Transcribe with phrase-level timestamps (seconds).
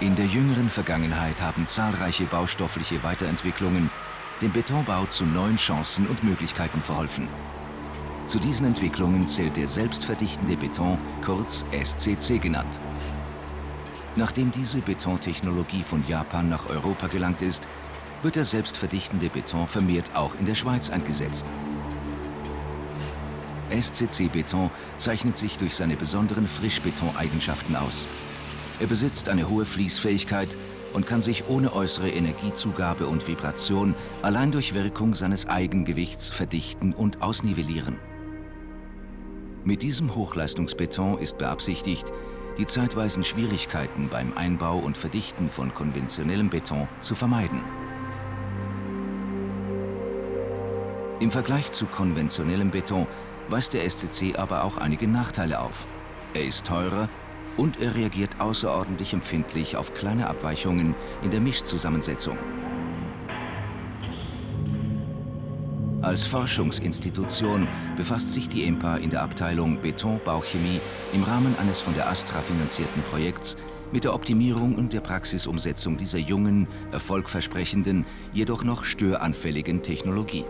[0.00, 3.90] In der jüngeren Vergangenheit haben zahlreiche baustoffliche Weiterentwicklungen
[4.40, 7.28] dem Betonbau zu neuen Chancen und Möglichkeiten verholfen.
[8.26, 12.80] Zu diesen Entwicklungen zählt der selbstverdichtende Beton, kurz SCC genannt.
[14.16, 17.68] Nachdem diese Betontechnologie von Japan nach Europa gelangt ist,
[18.22, 21.44] wird der selbstverdichtende Beton vermehrt auch in der Schweiz eingesetzt.
[23.68, 28.08] SCC-Beton zeichnet sich durch seine besonderen Frischbeton-Eigenschaften aus.
[28.80, 30.56] Er besitzt eine hohe Fließfähigkeit
[30.94, 37.20] und kann sich ohne äußere Energiezugabe und Vibration allein durch Wirkung seines Eigengewichts verdichten und
[37.20, 37.98] ausnivellieren.
[39.64, 42.10] Mit diesem Hochleistungsbeton ist beabsichtigt,
[42.56, 47.62] die zeitweisen Schwierigkeiten beim Einbau und Verdichten von konventionellem Beton zu vermeiden.
[51.20, 53.06] Im Vergleich zu konventionellem Beton
[53.48, 55.86] weist der SCC aber auch einige Nachteile auf.
[56.32, 57.10] Er ist teurer
[57.56, 62.38] und er reagiert außerordentlich empfindlich auf kleine Abweichungen in der Mischzusammensetzung.
[66.02, 70.80] Als Forschungsinstitution befasst sich die EMPA in der Abteilung Betonbauchemie
[71.12, 73.56] im Rahmen eines von der Astra finanzierten Projekts
[73.92, 80.46] mit der Optimierung und der Praxisumsetzung dieser jungen, erfolgversprechenden, jedoch noch störanfälligen Technologie.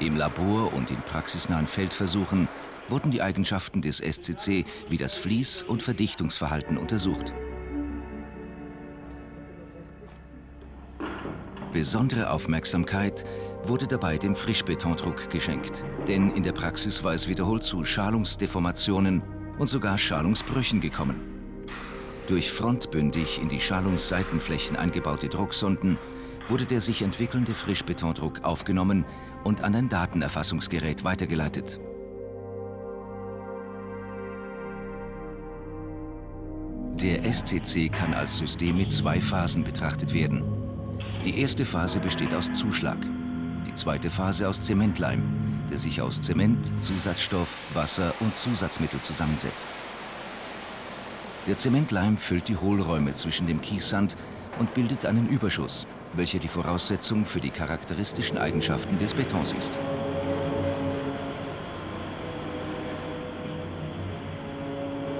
[0.00, 2.48] Im Labor und in praxisnahen Feldversuchen
[2.88, 7.32] wurden die Eigenschaften des SCC wie das Fließ- und Verdichtungsverhalten untersucht.
[11.72, 13.24] Besondere Aufmerksamkeit
[13.62, 19.22] wurde dabei dem Frischbetondruck geschenkt, denn in der Praxis war es wiederholt zu Schalungsdeformationen
[19.58, 21.20] und sogar Schalungsbrüchen gekommen.
[22.26, 25.98] Durch frontbündig in die Schalungsseitenflächen eingebaute Drucksonden
[26.48, 29.04] wurde der sich entwickelnde Frischbetondruck aufgenommen
[29.44, 31.78] und an ein Datenerfassungsgerät weitergeleitet.
[37.02, 40.42] Der SCC kann als System mit zwei Phasen betrachtet werden.
[41.24, 42.98] Die erste Phase besteht aus Zuschlag,
[43.68, 45.22] die zweite Phase aus Zementleim,
[45.70, 49.68] der sich aus Zement, Zusatzstoff, Wasser und Zusatzmittel zusammensetzt.
[51.46, 54.16] Der Zementleim füllt die Hohlräume zwischen dem Kiessand
[54.58, 59.78] und bildet einen Überschuss, welcher die Voraussetzung für die charakteristischen Eigenschaften des Betons ist.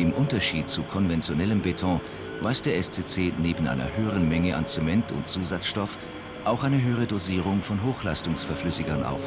[0.00, 2.00] Im Unterschied zu konventionellem Beton
[2.40, 5.98] weist der SCC neben einer höheren Menge an Zement und Zusatzstoff
[6.46, 9.20] auch eine höhere Dosierung von Hochleistungsverflüssigern auf.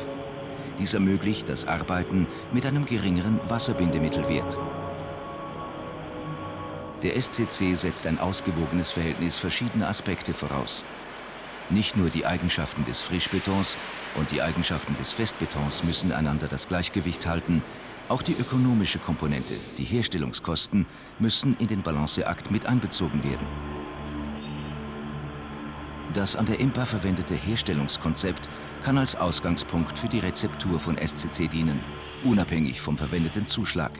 [0.79, 4.57] Dies ermöglicht das Arbeiten mit einem geringeren Wasserbindemmittelwert.
[7.03, 10.83] Der SCC setzt ein ausgewogenes Verhältnis verschiedener Aspekte voraus.
[11.69, 13.77] Nicht nur die Eigenschaften des Frischbetons
[14.15, 17.61] und die Eigenschaften des Festbetons müssen einander das Gleichgewicht halten,
[18.09, 20.85] auch die ökonomische Komponente, die Herstellungskosten,
[21.19, 23.47] müssen in den Balanceakt mit einbezogen werden.
[26.13, 28.47] Das an der IMPA verwendete Herstellungskonzept
[28.83, 31.79] kann als Ausgangspunkt für die Rezeptur von SCC dienen,
[32.23, 33.91] unabhängig vom verwendeten Zuschlag.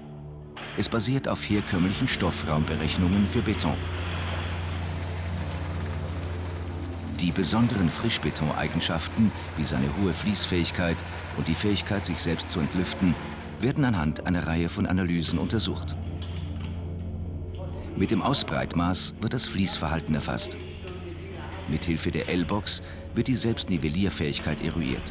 [0.78, 3.78] Es basiert auf herkömmlichen Stoffraumberechnungen für Beton.
[7.20, 10.98] Die besonderen Frischbeton-Eigenschaften, wie seine hohe Fließfähigkeit
[11.38, 13.16] und die Fähigkeit, sich selbst zu entlüften,
[13.64, 15.96] werden anhand einer Reihe von Analysen untersucht.
[17.96, 20.58] Mit dem Ausbreitmaß wird das Fließverhalten erfasst.
[21.70, 22.84] Mithilfe der L-Box
[23.16, 25.02] wird die Selbstnivellierfähigkeit eruiert.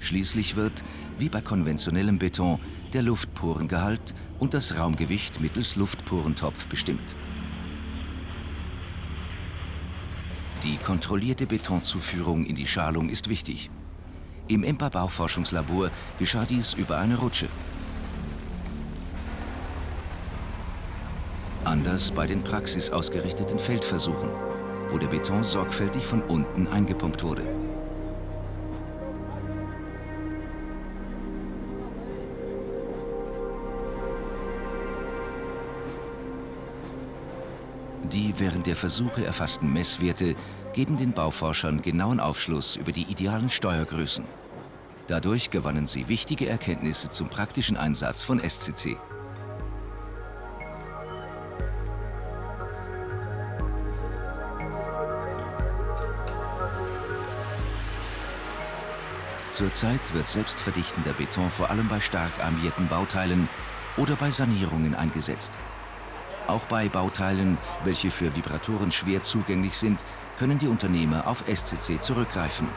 [0.00, 0.72] Schließlich wird,
[1.18, 2.58] wie bei konventionellem Beton,
[2.92, 7.14] der Luftporengehalt und das Raumgewicht mittels Luftporentopf bestimmt.
[10.64, 13.70] Die kontrollierte Betonzuführung in die Schalung ist wichtig.
[14.48, 17.48] Im EMPA Bauforschungslabor geschah dies über eine Rutsche.
[21.64, 24.30] Anders bei den praxisausgerichteten Feldversuchen,
[24.90, 27.44] wo der Beton sorgfältig von unten eingepumpt wurde.
[38.12, 40.34] Die während der Versuche erfassten Messwerte
[40.72, 44.24] geben den Bauforschern genauen Aufschluss über die idealen Steuergrößen.
[45.06, 48.96] Dadurch gewannen sie wichtige Erkenntnisse zum praktischen Einsatz von SCC.
[59.50, 63.48] Zurzeit wird selbstverdichtender Beton vor allem bei stark armierten Bauteilen
[63.98, 65.52] oder bei Sanierungen eingesetzt.
[66.46, 70.04] Auch bei Bauteilen, welche für Vibratoren schwer zugänglich sind,
[70.38, 72.68] können die Unternehmer auf SCC zurückgreifen.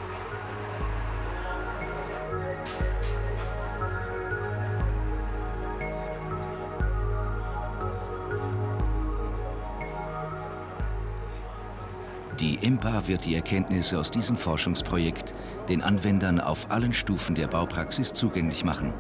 [12.40, 15.34] Die IMPA wird die Erkenntnisse aus diesem Forschungsprojekt
[15.70, 18.94] den Anwendern auf allen Stufen der Baupraxis zugänglich machen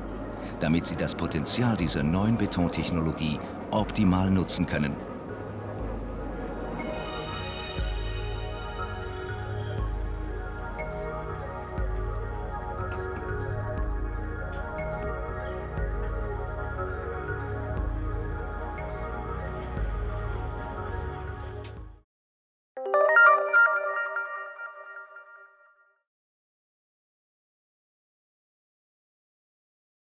[0.59, 3.39] damit sie das Potenzial dieser neuen Betontechnologie
[3.71, 5.14] optimal nutzen können.